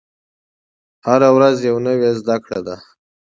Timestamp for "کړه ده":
2.43-2.75